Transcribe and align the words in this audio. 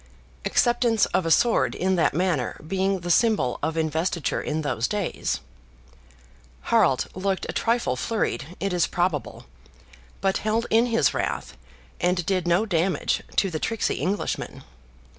(acceptance 0.45 1.05
of 1.13 1.27
a 1.27 1.29
sword 1.29 1.75
in 1.75 1.95
that 1.95 2.15
manner 2.15 2.57
being 2.67 3.01
the 3.01 3.11
symbol 3.11 3.59
of 3.61 3.77
investiture 3.77 4.41
in 4.41 4.63
those 4.63 4.87
days.) 4.87 5.41
Harald 6.73 7.05
looked 7.13 7.45
a 7.47 7.53
trifle 7.53 7.95
flurried, 7.95 8.57
it 8.59 8.73
is 8.73 8.87
probable; 8.87 9.45
but 10.19 10.37
held 10.39 10.65
in 10.71 10.87
his 10.87 11.13
wrath, 11.13 11.55
and 11.99 12.25
did 12.25 12.47
no 12.47 12.65
damage 12.65 13.21
to 13.35 13.51
the 13.51 13.59
tricksy 13.59 13.97
Englishman. 13.97 14.63